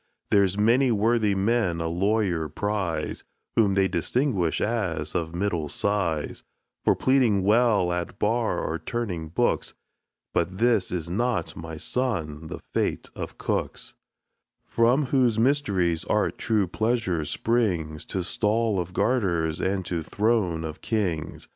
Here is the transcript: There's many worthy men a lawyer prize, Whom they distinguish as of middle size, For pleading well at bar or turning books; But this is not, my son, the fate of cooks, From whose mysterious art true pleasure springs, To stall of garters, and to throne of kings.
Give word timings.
There's 0.31 0.57
many 0.57 0.91
worthy 0.91 1.35
men 1.35 1.79
a 1.79 1.85
lawyer 1.87 2.49
prize, 2.49 3.23
Whom 3.55 3.75
they 3.75 3.87
distinguish 3.87 4.59
as 4.59 5.13
of 5.13 5.35
middle 5.35 5.69
size, 5.69 6.41
For 6.83 6.95
pleading 6.95 7.43
well 7.43 7.93
at 7.93 8.17
bar 8.17 8.57
or 8.61 8.79
turning 8.79 9.27
books; 9.29 9.75
But 10.33 10.57
this 10.57 10.91
is 10.91 11.07
not, 11.07 11.55
my 11.55 11.77
son, 11.77 12.47
the 12.47 12.61
fate 12.73 13.11
of 13.15 13.37
cooks, 13.37 13.93
From 14.65 15.05
whose 15.05 15.37
mysterious 15.37 16.03
art 16.05 16.39
true 16.39 16.65
pleasure 16.65 17.23
springs, 17.23 18.03
To 18.05 18.23
stall 18.23 18.79
of 18.79 18.93
garters, 18.93 19.61
and 19.61 19.85
to 19.85 20.01
throne 20.01 20.63
of 20.63 20.81
kings. 20.81 21.47